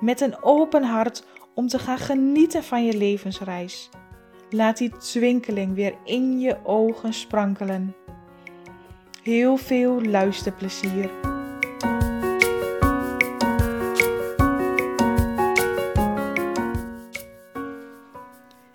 [0.00, 1.24] met een open hart
[1.54, 3.90] om te gaan genieten van je levensreis.
[4.50, 7.94] Laat die twinkeling weer in je ogen sprankelen.
[9.22, 11.10] Heel veel luisterplezier.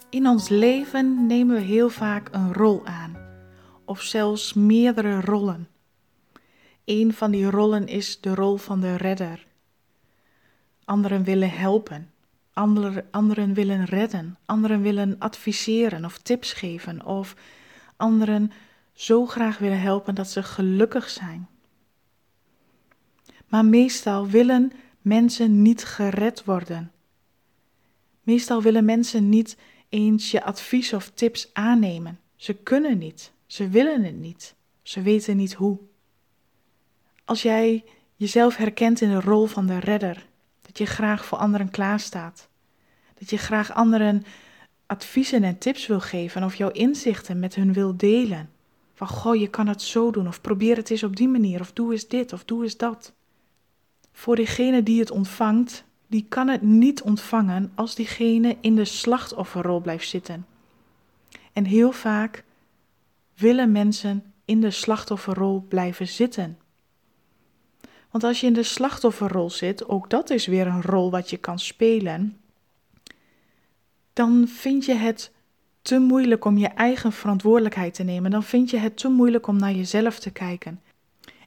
[0.10, 3.18] In ons leven nemen we heel vaak een rol aan,
[3.86, 5.68] of zelfs meerdere rollen.
[6.86, 9.50] Een van die rollen is de rol van de redder
[10.92, 12.12] anderen willen helpen,
[12.54, 17.36] anderen, anderen willen redden, anderen willen adviseren of tips geven of
[17.96, 18.52] anderen
[18.94, 21.48] zo graag willen helpen dat ze gelukkig zijn.
[23.48, 26.92] Maar meestal willen mensen niet gered worden.
[28.24, 29.58] Meestal willen mensen niet
[29.90, 32.20] eens je advies of tips aannemen.
[32.36, 35.80] Ze kunnen niet, ze willen het niet, ze weten niet hoe.
[37.26, 37.84] Als jij
[38.16, 40.30] jezelf herkent in de rol van de redder,
[40.72, 42.48] dat je graag voor anderen klaarstaat.
[43.20, 44.24] Dat je graag anderen
[44.86, 48.50] adviezen en tips wil geven of jouw inzichten met hun wil delen.
[48.94, 51.72] Van goh, je kan het zo doen of probeer het eens op die manier of
[51.72, 53.14] doe eens dit of doe eens dat.
[54.12, 59.80] Voor diegene die het ontvangt, die kan het niet ontvangen als diegene in de slachtofferrol
[59.80, 60.46] blijft zitten.
[61.54, 62.44] En heel vaak
[63.36, 66.58] willen mensen in de slachtofferrol blijven zitten.
[68.12, 71.38] Want als je in de slachtofferrol zit, ook dat is weer een rol wat je
[71.38, 72.38] kan spelen,
[74.14, 75.32] dan vind je het
[75.82, 78.32] te moeilijk om je eigen verantwoordelijkheid te nemen.
[78.32, 80.82] Dan vind je het te moeilijk om naar jezelf te kijken.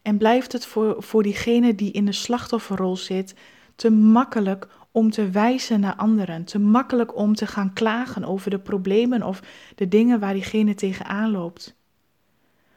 [0.03, 3.35] En blijft het voor, voor diegene die in de slachtofferrol zit
[3.77, 8.59] te makkelijk om te wijzen naar anderen, te makkelijk om te gaan klagen over de
[8.59, 9.43] problemen of
[9.75, 11.75] de dingen waar diegene tegenaan loopt.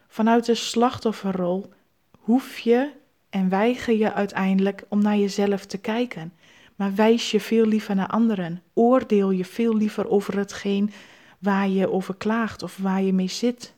[0.07, 1.73] Vanuit de slachtofferrol
[2.19, 2.91] hoef je
[3.29, 6.33] en weiger je uiteindelijk om naar jezelf te kijken,
[6.75, 10.91] maar wijs je veel liever naar anderen, oordeel je veel liever over hetgeen
[11.39, 13.75] waar je over klaagt of waar je mee zit.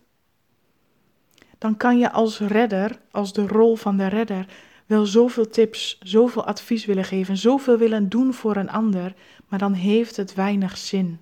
[1.58, 4.46] Dan kan je als redder, als de rol van de redder,
[4.86, 9.16] wel zoveel tips, zoveel advies willen geven, zoveel willen doen voor een ander,
[9.48, 11.22] maar dan heeft het weinig zin.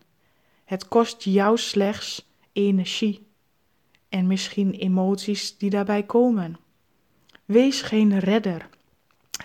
[0.65, 3.27] Het kost jou slechts energie
[4.09, 6.57] en misschien emoties die daarbij komen.
[7.47, 8.67] Wees geen redder.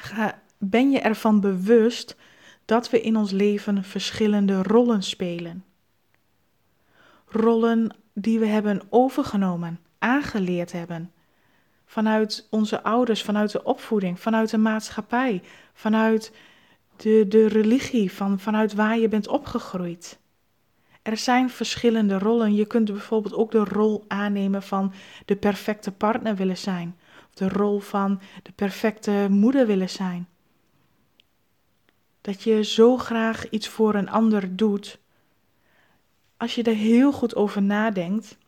[0.01, 2.17] Ga, ben je ervan bewust
[2.65, 5.65] dat we in ons leven verschillende rollen spelen?
[7.27, 11.13] Rollen die we hebben overgenomen, aangeleerd hebben.
[11.87, 15.43] Vanuit onze ouders, vanuit de opvoeding, vanuit de maatschappij,
[15.73, 16.33] vanuit
[16.97, 20.19] de, de religie, van, vanuit waar je bent opgegroeid.
[21.03, 22.55] Er zijn verschillende rollen.
[22.55, 24.93] Je kunt bijvoorbeeld ook de rol aannemen van
[25.25, 26.97] de perfecte partner willen zijn
[27.35, 30.29] de rol van de perfecte moeder willen zijn.
[32.21, 34.99] Dat je zo graag iets voor een ander doet.
[36.37, 38.39] Als je er heel goed over nadenkt,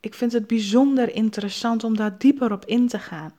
[0.00, 3.34] ik vind het bijzonder interessant om daar dieper op in te gaan.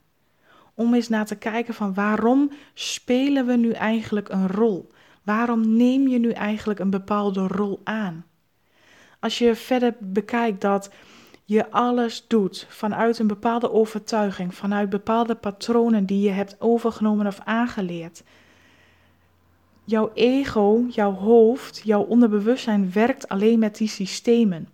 [0.73, 4.91] Om eens naar te kijken van waarom spelen we nu eigenlijk een rol?
[5.23, 8.25] Waarom neem je nu eigenlijk een bepaalde rol aan?
[9.19, 10.89] Als je verder bekijkt dat
[11.49, 17.39] je alles doet vanuit een bepaalde overtuiging, vanuit bepaalde patronen die je hebt overgenomen of
[17.43, 18.23] aangeleerd.
[19.83, 24.69] Jouw ego, jouw hoofd, jouw onderbewustzijn werkt alleen met die systemen.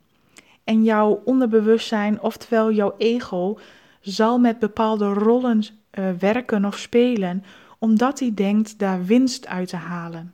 [0.64, 3.58] En jouw onderbewustzijn, oftewel jouw ego,
[4.02, 7.44] zal met bepaalde rollen uh, werken of spelen,
[7.80, 10.34] omdat hij denkt daar winst uit te halen.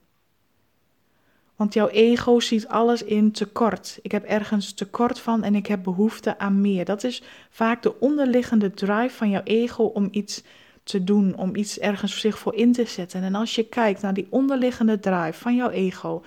[1.59, 4.00] Want jouw ego ziet alles in tekort.
[4.01, 6.85] Ik heb ergens tekort van en ik heb behoefte aan meer.
[6.85, 10.44] Dat is vaak de onderliggende drive van jouw ego om iets
[10.83, 13.23] te doen, om iets ergens zich voor in te zetten.
[13.23, 16.23] En als je kijkt naar die onderliggende drive van jouw ego,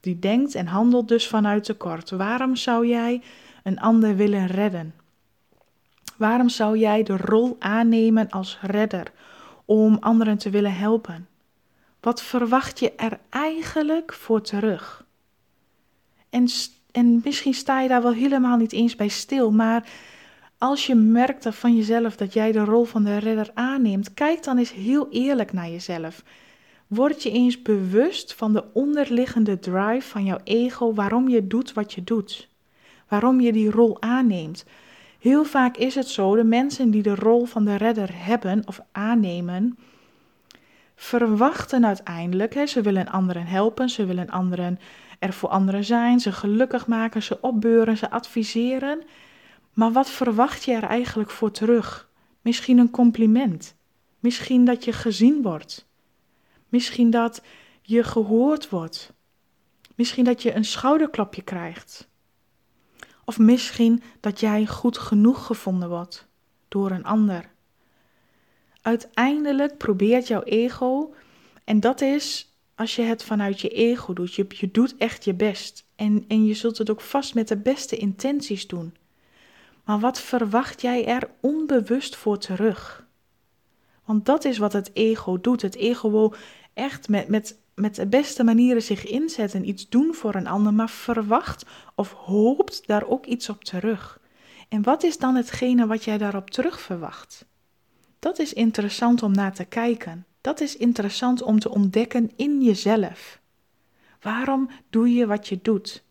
[0.00, 3.22] die denkt en handelt dus vanuit tekort, waarom zou jij
[3.62, 4.94] een ander willen redden?
[6.16, 9.12] Waarom zou jij de rol aannemen als redder
[9.64, 11.26] om anderen te willen helpen?
[12.02, 15.04] Wat verwacht je er eigenlijk voor terug?
[16.30, 16.48] En,
[16.90, 19.88] en misschien sta je daar wel helemaal niet eens bij stil, maar
[20.58, 24.58] als je merkt van jezelf dat jij de rol van de redder aanneemt, kijk dan
[24.58, 26.22] eens heel eerlijk naar jezelf.
[26.86, 31.92] Word je eens bewust van de onderliggende drive van jouw ego, waarom je doet wat
[31.92, 32.48] je doet.
[33.08, 34.64] Waarom je die rol aanneemt.
[35.18, 38.80] Heel vaak is het zo, de mensen die de rol van de redder hebben of
[38.92, 39.78] aannemen,
[41.02, 44.78] verwachten uiteindelijk, hè, ze willen anderen helpen, ze willen anderen
[45.18, 49.02] er voor anderen zijn, ze gelukkig maken, ze opbeuren, ze adviseren.
[49.72, 52.10] Maar wat verwacht je er eigenlijk voor terug?
[52.40, 53.76] Misschien een compliment.
[54.18, 55.88] Misschien dat je gezien wordt.
[56.68, 57.42] Misschien dat
[57.82, 59.12] je gehoord wordt.
[59.94, 62.08] Misschien dat je een schouderklapje krijgt.
[63.24, 66.28] Of misschien dat jij goed genoeg gevonden wordt
[66.68, 67.51] door een ander.
[68.82, 71.14] Uiteindelijk probeert jouw ego,
[71.64, 75.34] en dat is als je het vanuit je ego doet, je, je doet echt je
[75.34, 75.84] best.
[75.96, 78.96] En, en je zult het ook vast met de beste intenties doen.
[79.84, 83.06] Maar wat verwacht jij er onbewust voor terug?
[84.04, 85.62] Want dat is wat het ego doet.
[85.62, 86.34] Het ego wil
[86.74, 90.90] echt met, met, met de beste manieren zich inzetten, iets doen voor een ander, maar
[90.90, 94.20] verwacht of hoopt daar ook iets op terug.
[94.68, 97.46] En wat is dan hetgene wat jij daarop terug verwacht?
[98.22, 100.26] Dat is interessant om naar te kijken.
[100.40, 103.40] Dat is interessant om te ontdekken in jezelf.
[104.20, 106.02] Waarom doe je wat je doet?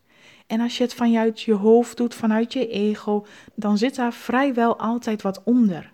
[0.46, 4.78] En als je het vanuit je hoofd doet, vanuit je ego, dan zit daar vrijwel
[4.78, 5.92] altijd wat onder.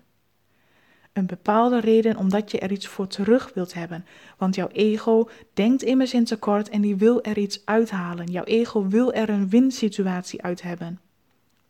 [1.13, 4.07] Een bepaalde reden omdat je er iets voor terug wilt hebben.
[4.39, 8.27] Want jouw ego denkt immers in tekort en die wil er iets uithalen.
[8.27, 11.01] Jouw ego wil er een winsituatie uit hebben.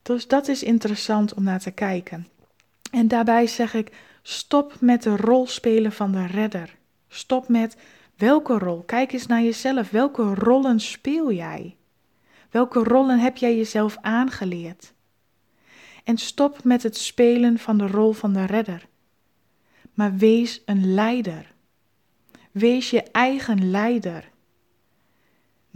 [0.02, 2.26] Dus dat is interessant om naar te kijken.
[2.90, 3.92] En daarbij zeg ik:
[4.23, 6.76] stop met de rol spelen van de redder.
[7.09, 7.76] Stop met
[8.17, 8.82] welke rol.
[8.82, 9.91] Kijk eens naar jezelf.
[9.91, 11.76] Welke rollen speel jij?
[12.50, 14.93] Welke rollen heb jij jezelf aangeleerd?
[16.05, 18.88] En stop met het spelen van de rol van de redder.
[19.94, 21.55] Maar wees een leider.
[22.50, 24.31] Wees je eigen leider.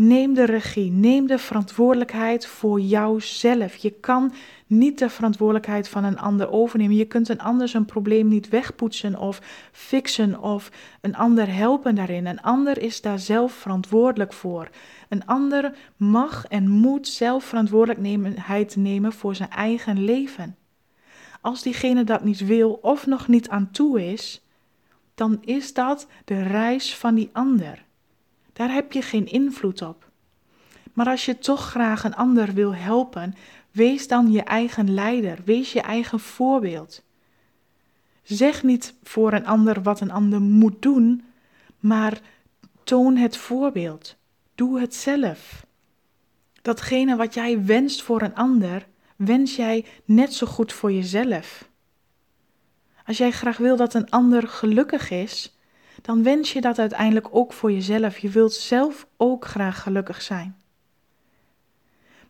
[0.03, 3.77] Neem de regie, neem de verantwoordelijkheid voor jouzelf.
[3.77, 4.33] Je kan
[4.67, 6.97] niet de verantwoordelijkheid van een ander overnemen.
[6.97, 9.41] Je kunt een ander zijn probleem niet wegpoetsen of
[9.73, 10.71] fixen of
[11.01, 12.27] een ander helpen daarin.
[12.27, 14.71] Een ander is daar zelf verantwoordelijk voor.
[15.09, 20.57] Een ander mag en moet zelf verantwoordelijkheid nemen voor zijn eigen leven.
[21.41, 24.43] Als diegene dat niet wil of nog niet aan toe is,
[25.15, 27.85] dan is dat de reis van die ander.
[28.53, 30.11] Daar heb je geen invloed op.
[30.93, 33.35] Maar als je toch graag een ander wil helpen,
[33.71, 37.03] wees dan je eigen leider, wees je eigen voorbeeld.
[38.23, 41.25] Zeg niet voor een ander wat een ander moet doen,
[41.79, 42.21] maar
[42.85, 44.17] toon het voorbeeld.
[44.55, 45.67] Doe het zelf.
[46.63, 51.69] Datgene wat jij wenst voor een ander, wens jij net zo goed voor jezelf.
[53.07, 55.57] Als jij graag wil dat een ander gelukkig is,
[56.03, 58.19] dan wens je dat uiteindelijk ook voor jezelf.
[58.19, 60.57] Je wilt zelf ook graag gelukkig zijn.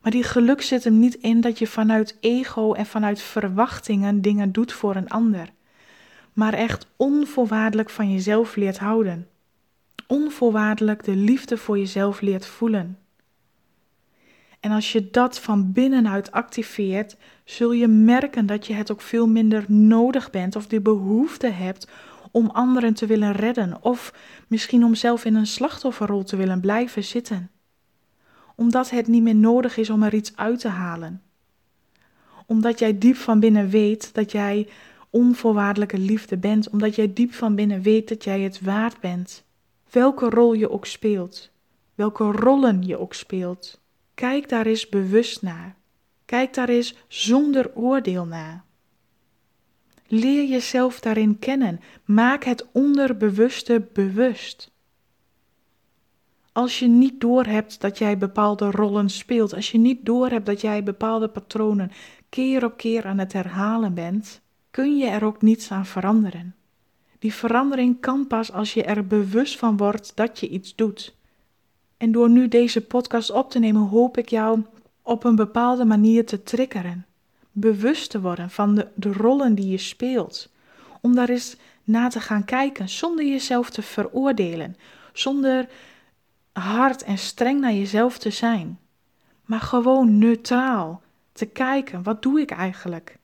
[0.00, 4.52] Maar die geluk zit hem niet in dat je vanuit ego en vanuit verwachtingen dingen
[4.52, 5.48] doet voor een ander,
[6.32, 9.28] maar echt onvoorwaardelijk van jezelf leert houden.
[10.06, 12.98] Onvoorwaardelijk de liefde voor jezelf leert voelen.
[14.60, 19.28] En als je dat van binnenuit activeert, zul je merken dat je het ook veel
[19.28, 21.88] minder nodig bent of de behoefte hebt
[22.32, 24.14] om anderen te willen redden of
[24.48, 27.50] misschien om zelf in een slachtofferrol te willen blijven zitten.
[28.54, 31.22] Omdat het niet meer nodig is om er iets uit te halen.
[32.46, 34.68] Omdat jij diep van binnen weet dat jij
[35.10, 39.44] onvoorwaardelijke liefde bent, omdat jij diep van binnen weet dat jij het waard bent.
[39.90, 41.50] Welke rol je ook speelt,
[41.94, 43.80] welke rollen je ook speelt.
[44.14, 45.76] Kijk daar eens bewust naar.
[46.24, 48.64] Kijk daar eens zonder oordeel naar.
[50.14, 51.80] Leer jezelf daarin kennen.
[52.04, 54.70] Maak het onderbewuste bewust.
[56.52, 60.82] Als je niet doorhebt dat jij bepaalde rollen speelt, als je niet doorhebt dat jij
[60.82, 61.90] bepaalde patronen
[62.28, 64.40] keer op keer aan het herhalen bent,
[64.70, 66.54] kun je er ook niets aan veranderen.
[67.18, 71.16] Die verandering kan pas als je er bewust van wordt dat je iets doet.
[71.96, 74.62] En door nu deze podcast op te nemen, hoop ik jou
[75.02, 77.06] op een bepaalde manier te triggeren.
[77.52, 80.50] Bewust te worden van de, de rollen die je speelt.
[81.00, 84.76] Om daar eens na te gaan kijken, zonder jezelf te veroordelen.
[85.12, 85.68] Zonder
[86.52, 88.78] hard en streng naar jezelf te zijn.
[89.44, 93.18] Maar gewoon neutraal te kijken, wat doe ik eigenlijk?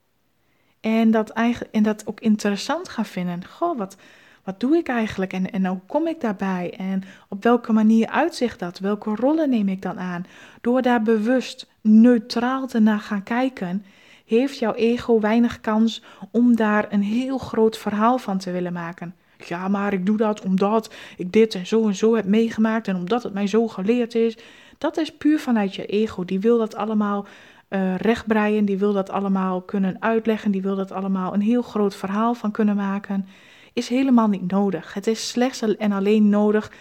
[0.80, 3.46] En dat, eigenlijk, en dat ook interessant gaan vinden.
[3.46, 3.96] Goh, wat,
[4.44, 6.74] wat doe ik eigenlijk en, en hoe kom ik daarbij?
[6.76, 8.78] En op welke manier uitzicht dat?
[8.78, 10.26] Welke rollen neem ik dan aan?
[10.60, 13.84] Door daar bewust neutraal te naar gaan kijken,
[14.28, 19.14] heeft jouw ego weinig kans om daar een heel groot verhaal van te willen maken.
[19.46, 22.96] Ja, maar ik doe dat omdat ik dit en zo en zo heb meegemaakt en
[22.96, 24.38] omdat het mij zo geleerd is.
[24.78, 26.24] Dat is puur vanuit je ego.
[26.24, 27.26] Die wil dat allemaal
[27.68, 31.94] uh, rechtbreien, die wil dat allemaal kunnen uitleggen, die wil dat allemaal een heel groot
[31.94, 33.26] verhaal van kunnen maken.
[33.72, 34.94] Is helemaal niet nodig.
[34.94, 36.72] Het is slechts en alleen nodig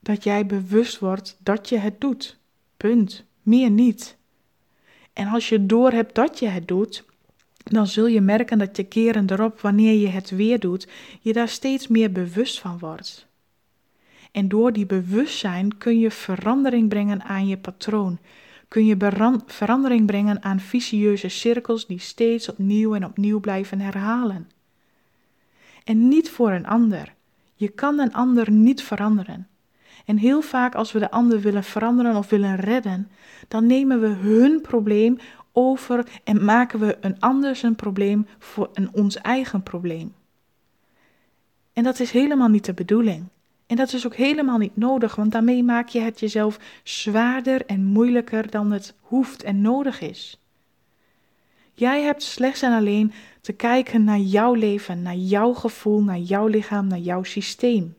[0.00, 2.38] dat jij bewust wordt dat je het doet.
[2.76, 3.24] Punt.
[3.42, 4.20] Meer niet.
[5.12, 7.04] En als je doorhebt dat je het doet,
[7.56, 10.88] dan zul je merken dat je keren erop, wanneer je het weer doet,
[11.20, 13.26] je daar steeds meer bewust van wordt.
[14.32, 18.18] En door die bewustzijn kun je verandering brengen aan je patroon.
[18.68, 18.96] Kun je
[19.46, 24.50] verandering brengen aan vicieuze cirkels die steeds opnieuw en opnieuw blijven herhalen.
[25.84, 27.14] En niet voor een ander.
[27.54, 29.48] Je kan een ander niet veranderen.
[30.04, 33.10] En heel vaak als we de ander willen veranderen of willen redden,
[33.48, 35.18] dan nemen we hun probleem
[35.52, 40.14] over en maken we een ander zijn probleem voor een ons eigen probleem.
[41.72, 43.24] En dat is helemaal niet de bedoeling.
[43.66, 47.84] En dat is ook helemaal niet nodig, want daarmee maak je het jezelf zwaarder en
[47.84, 50.40] moeilijker dan het hoeft en nodig is.
[51.74, 56.46] Jij hebt slechts en alleen te kijken naar jouw leven, naar jouw gevoel, naar jouw
[56.46, 57.94] lichaam, naar jouw systeem.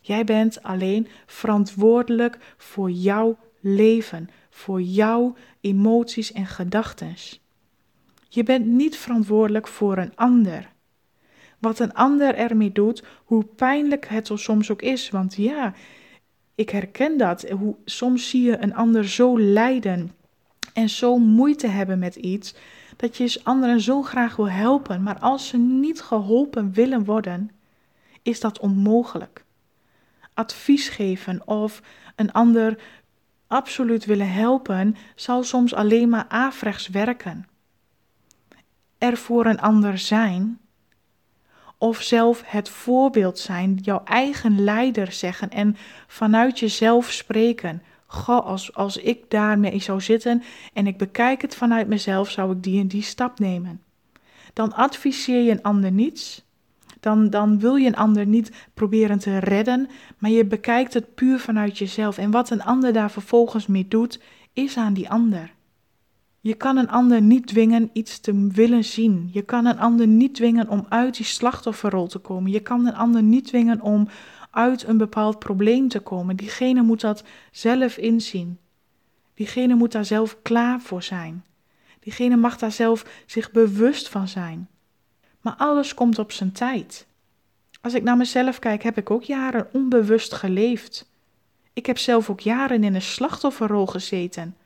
[0.00, 7.14] Jij bent alleen verantwoordelijk voor jouw leven, voor jouw emoties en gedachten.
[8.28, 10.72] Je bent niet verantwoordelijk voor een ander.
[11.58, 15.10] Wat een ander ermee doet, hoe pijnlijk het soms ook is.
[15.10, 15.74] Want ja,
[16.54, 17.42] ik herken dat.
[17.50, 20.10] Hoe, soms zie je een ander zo lijden
[20.72, 22.54] en zo moeite hebben met iets,
[22.96, 25.02] dat je anderen zo graag wil helpen.
[25.02, 27.50] Maar als ze niet geholpen willen worden,
[28.22, 29.44] is dat onmogelijk.
[30.40, 31.82] Advies geven of
[32.16, 32.78] een ander
[33.46, 37.48] absoluut willen helpen, zal soms alleen maar averechts werken.
[38.98, 40.58] Er voor een ander zijn,
[41.78, 47.82] of zelf het voorbeeld zijn, jouw eigen leider zeggen en vanuit jezelf spreken.
[48.06, 50.42] Goh, als, als ik daarmee zou zitten
[50.72, 53.82] en ik bekijk het vanuit mezelf, zou ik die en die stap nemen.
[54.52, 56.44] Dan adviseer je een ander niets,
[57.00, 59.88] dan, dan wil je een ander niet proberen te redden,
[60.18, 62.18] maar je bekijkt het puur vanuit jezelf.
[62.18, 64.20] En wat een ander daar vervolgens mee doet,
[64.52, 65.52] is aan die ander.
[66.40, 69.28] Je kan een ander niet dwingen iets te willen zien.
[69.32, 72.50] Je kan een ander niet dwingen om uit die slachtofferrol te komen.
[72.50, 74.08] Je kan een ander niet dwingen om
[74.50, 76.36] uit een bepaald probleem te komen.
[76.36, 78.58] Diegene moet dat zelf inzien.
[79.34, 81.44] Diegene moet daar zelf klaar voor zijn.
[82.00, 84.68] Diegene mag daar zelf zich bewust van zijn.
[85.40, 87.06] Maar alles komt op zijn tijd.
[87.80, 91.08] Als ik naar mezelf kijk, heb ik ook jaren onbewust geleefd.
[91.72, 94.56] Ik heb zelf ook jaren in een slachtofferrol gezeten.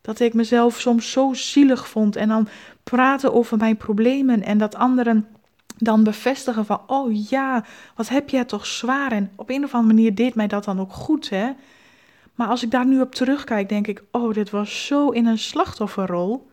[0.00, 2.48] Dat ik mezelf soms zo zielig vond en dan
[2.82, 5.26] praten over mijn problemen en dat anderen
[5.76, 9.12] dan bevestigen van, oh ja, wat heb jij toch zwaar.
[9.12, 11.50] En op een of andere manier deed mij dat dan ook goed, hè.
[12.34, 15.38] Maar als ik daar nu op terugkijk, denk ik, oh, dit was zo in een
[15.38, 16.49] slachtofferrol.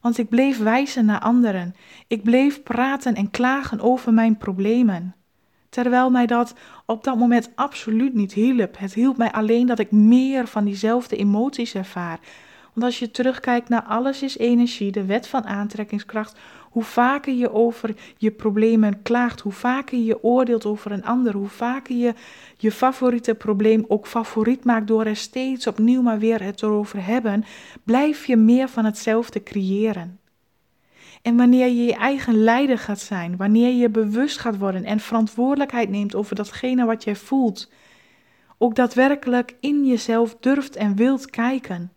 [0.00, 1.74] Want ik bleef wijzen naar anderen.
[2.06, 5.14] Ik bleef praten en klagen over mijn problemen.
[5.68, 6.54] Terwijl mij dat
[6.86, 8.78] op dat moment absoluut niet hielp.
[8.78, 12.18] Het hielp mij alleen dat ik meer van diezelfde emoties ervaar.
[12.72, 16.38] Want als je terugkijkt naar alles is energie, de wet van aantrekkingskracht,
[16.70, 21.48] hoe vaker je over je problemen klaagt, hoe vaker je oordeelt over een ander, hoe
[21.48, 22.14] vaker je
[22.56, 27.44] je favoriete probleem ook favoriet maakt door er steeds opnieuw maar weer het erover hebben,
[27.84, 30.18] blijf je meer van hetzelfde creëren.
[31.22, 35.88] En wanneer je je eigen leider gaat zijn, wanneer je bewust gaat worden en verantwoordelijkheid
[35.88, 37.70] neemt over datgene wat jij voelt,
[38.58, 41.92] ook daadwerkelijk in jezelf durft en wilt kijken,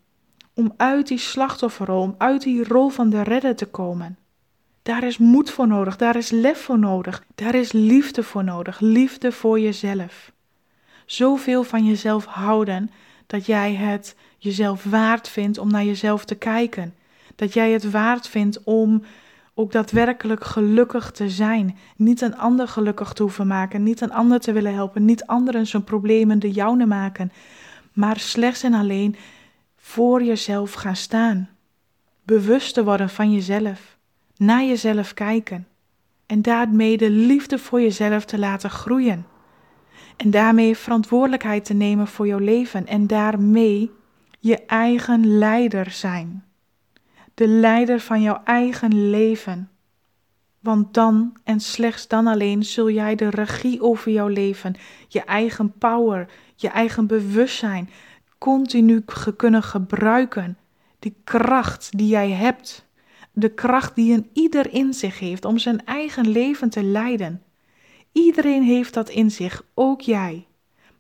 [0.54, 4.18] om uit die slachtofferrol, om uit die rol van de redder te komen.
[4.84, 8.80] Daar is moed voor nodig, daar is lef voor nodig, daar is liefde voor nodig,
[8.80, 10.32] liefde voor jezelf.
[11.06, 12.92] Zoveel van jezelf houden
[13.28, 16.94] dat jij het jezelf waard vindt om naar jezelf te kijken.
[17.36, 19.04] Dat jij het waard vindt om
[19.54, 21.78] ook daadwerkelijk gelukkig te zijn.
[21.96, 25.68] Niet een ander gelukkig te hoeven maken, niet een ander te willen helpen, niet anderen
[25.68, 27.32] zijn problemen de jouwe maken,
[27.94, 29.16] maar slechts en alleen
[29.86, 31.50] voor jezelf gaan staan.
[32.26, 33.98] Bewust worden van jezelf,
[34.38, 35.68] naar jezelf kijken
[36.26, 39.26] en daarmee de liefde voor jezelf te laten groeien.
[40.18, 43.92] En daarmee verantwoordelijkheid te nemen voor jouw leven en daarmee
[44.40, 46.44] je eigen leider zijn.
[47.34, 49.70] De leider van jouw eigen leven.
[50.60, 54.76] Want dan en slechts dan alleen zul jij de regie over jouw leven,
[55.08, 57.90] je eigen power, je eigen bewustzijn,
[58.44, 59.04] continu
[59.38, 60.58] kunnen gebruiken.
[61.00, 62.86] Die kracht die jij hebt.
[63.32, 67.42] De kracht die een ieder in zich heeft om zijn eigen leven te leiden.
[68.12, 70.48] Iedereen heeft dat in zich, ook jij.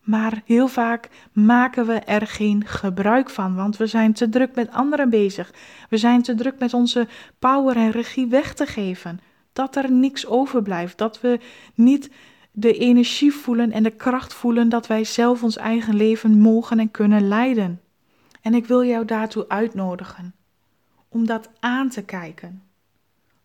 [0.01, 4.71] Maar heel vaak maken we er geen gebruik van, want we zijn te druk met
[4.71, 5.53] anderen bezig.
[5.89, 7.07] We zijn te druk met onze
[7.39, 9.19] power en regie weg te geven.
[9.53, 11.39] Dat er niks overblijft, dat we
[11.75, 12.09] niet
[12.55, 16.91] de energie voelen en de kracht voelen dat wij zelf ons eigen leven mogen en
[16.91, 17.81] kunnen leiden.
[18.41, 20.35] En ik wil jou daartoe uitnodigen
[21.09, 22.63] om dat aan te kijken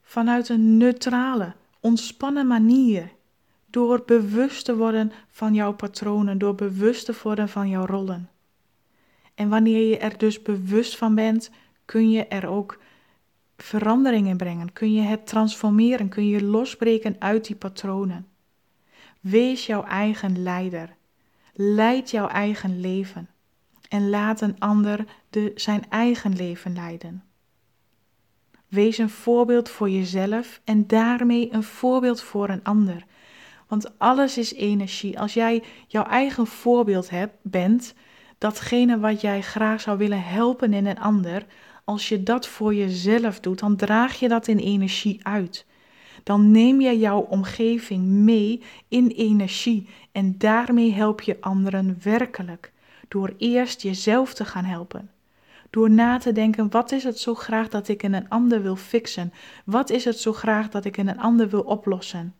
[0.03, 3.11] vanuit een neutrale, ontspannen manier
[3.71, 8.31] door bewust te worden van jouw patronen, door bewust te worden van jouw rollen.
[9.35, 11.51] En wanneer je er dus bewust van bent,
[11.85, 12.79] kun je er ook
[13.57, 18.28] verandering in brengen, kun je het transformeren, kun je losbreken uit die patronen.
[19.21, 20.97] Wees jouw eigen leider.
[21.53, 23.29] Leid jouw eigen leven.
[23.89, 27.23] En laat een ander de, zijn eigen leven leiden.
[28.69, 33.05] Wees een voorbeeld voor jezelf en daarmee een voorbeeld voor een ander.
[33.69, 35.21] Want alles is energie.
[35.21, 37.95] Als jij jouw eigen voorbeeld hebt, bent,
[38.39, 41.47] datgene wat jij graag zou willen helpen in een ander,
[41.85, 45.67] als je dat voor jezelf doet, dan draag je dat in energie uit.
[46.23, 52.73] Dan neem je jouw omgeving mee in energie en daarmee help je anderen werkelijk.
[53.09, 55.11] Door eerst jezelf te gaan helpen.
[55.71, 58.77] Door na te denken, wat is het zo graag dat ik in een ander wil
[58.77, 59.33] fixen?
[59.65, 62.35] Wat is het zo graag dat ik in een ander wil oplossen?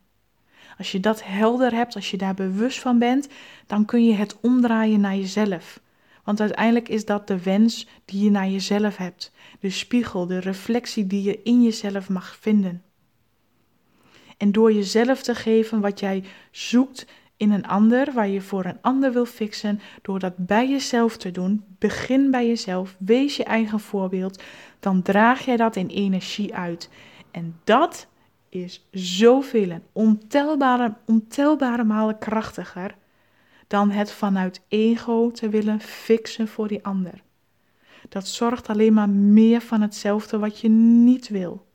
[0.77, 3.27] Als je dat helder hebt, als je daar bewust van bent,
[3.67, 5.79] dan kun je het omdraaien naar jezelf.
[6.23, 11.07] Want uiteindelijk is dat de wens die je naar jezelf hebt, de spiegel, de reflectie
[11.07, 12.83] die je in jezelf mag vinden.
[14.39, 17.05] En door jezelf te geven wat jij zoekt
[17.37, 21.31] in een ander, waar je voor een ander wil fixen, door dat bij jezelf te
[21.31, 24.43] doen, begin bij jezelf, wees je eigen voorbeeld,
[24.79, 26.89] dan draag jij dat in energie uit.
[27.31, 28.07] En dat
[28.49, 32.95] is zoveel en ontelbare, ontelbare malen krachtiger
[33.67, 37.21] dan het vanuit ego te willen fixen voor die ander.
[38.09, 41.67] Dat zorgt alleen maar meer van hetzelfde wat je niet wil.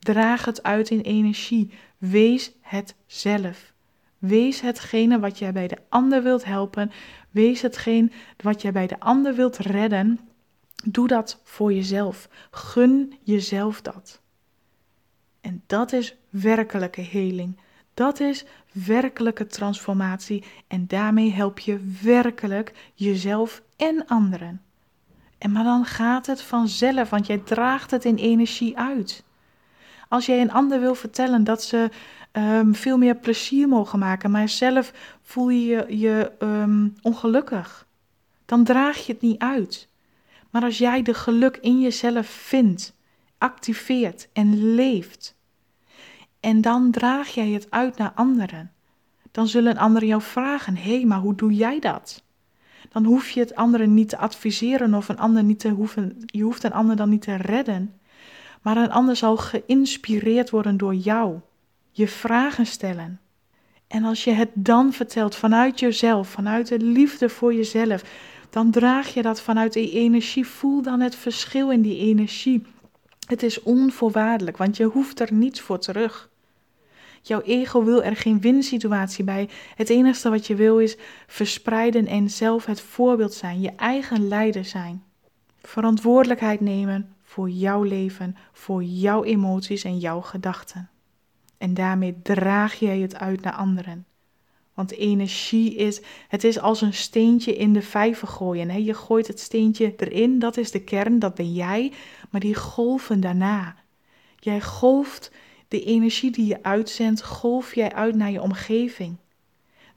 [0.00, 1.70] Draag het uit in energie.
[1.98, 3.72] Wees het zelf.
[4.18, 6.90] Wees hetgene wat jij bij de ander wilt helpen.
[7.30, 10.20] Wees hetgeen wat jij bij de ander wilt redden.
[10.84, 12.28] Doe dat voor jezelf.
[12.50, 14.20] Gun jezelf dat.
[15.40, 17.58] En dat is werkelijke heling.
[17.94, 24.62] Dat is werkelijke transformatie en daarmee help je werkelijk jezelf en anderen.
[25.38, 29.24] En maar dan gaat het vanzelf, want jij draagt het in energie uit.
[30.10, 31.90] Als jij een ander wil vertellen dat ze
[32.32, 34.92] um, veel meer plezier mogen maken, maar zelf
[35.22, 37.86] voel je je um, ongelukkig,
[38.44, 39.88] dan draag je het niet uit.
[40.50, 42.94] Maar als jij de geluk in jezelf vindt,
[43.38, 45.34] activeert en leeft,
[46.40, 48.72] en dan draag jij het uit naar anderen.
[49.30, 52.22] Dan zullen anderen jou vragen: hé, hey, maar hoe doe jij dat?
[52.88, 56.42] Dan hoef je het anderen niet te adviseren of een ander niet te hoeven, je
[56.42, 57.99] hoeft een ander dan niet te redden.
[58.60, 61.38] Maar een ander zal geïnspireerd worden door jou,
[61.90, 63.20] je vragen stellen.
[63.86, 68.02] En als je het dan vertelt vanuit jezelf, vanuit de liefde voor jezelf,
[68.50, 70.46] dan draag je dat vanuit die energie.
[70.46, 72.62] Voel dan het verschil in die energie.
[73.26, 76.28] Het is onvoorwaardelijk, want je hoeft er niets voor terug.
[77.22, 79.48] Jouw ego wil er geen winsituatie bij.
[79.74, 80.96] Het enige wat je wil is
[81.26, 85.02] verspreiden en zelf het voorbeeld zijn, je eigen leider zijn.
[85.62, 90.90] Verantwoordelijkheid nemen voor jouw leven, voor jouw emoties en jouw gedachten.
[91.58, 94.06] En daarmee draag jij het uit naar anderen.
[94.74, 98.84] Want energie is, het is als een steentje in de vijver gooien.
[98.84, 101.92] Je gooit het steentje erin, dat is de kern, dat ben jij.
[102.30, 103.76] Maar die golven daarna.
[104.38, 105.32] Jij golft
[105.68, 109.16] de energie die je uitzendt, golf jij uit naar je omgeving.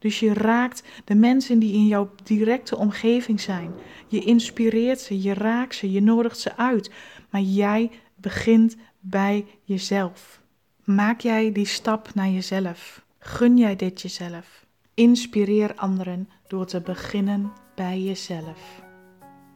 [0.04, 3.74] Dus je raakt de mensen die in jouw directe omgeving zijn.
[4.08, 6.90] Je inspireert ze, je raakt ze, je nodigt ze uit.
[7.30, 10.42] Maar jij begint bij jezelf.
[10.82, 13.04] Maak jij die stap naar jezelf?
[13.18, 14.66] Gun jij dit jezelf?
[14.94, 18.82] Inspireer anderen door te beginnen bij jezelf.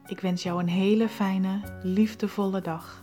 [0.06, 3.02] Ik wens jou een hele fijne, liefdevolle dag.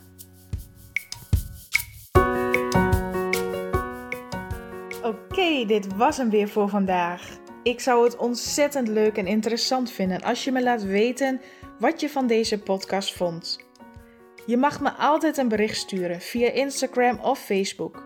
[5.45, 7.37] Oké, dit was hem weer voor vandaag.
[7.63, 11.41] Ik zou het ontzettend leuk en interessant vinden als je me laat weten
[11.79, 13.59] wat je van deze podcast vond.
[14.45, 18.03] Je mag me altijd een bericht sturen via Instagram of Facebook.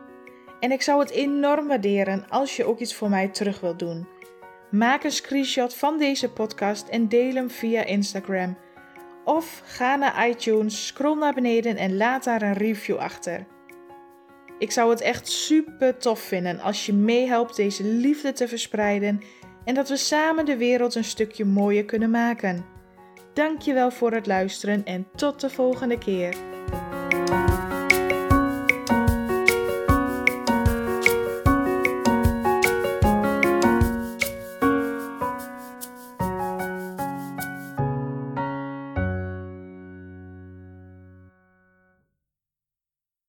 [0.60, 4.08] En ik zou het enorm waarderen als je ook iets voor mij terug wilt doen.
[4.72, 8.58] Maak een screenshot van deze podcast en deel hem via Instagram.
[9.26, 13.46] Of ga naar iTunes, scroll naar beneden en laat daar een review achter.
[14.60, 19.22] Ik zou het echt super tof vinden als je meehelpt deze liefde te verspreiden
[19.66, 22.66] en dat we samen de wereld een stukje mooier kunnen maken.
[23.34, 26.49] Dankjewel voor het luisteren en tot de volgende keer.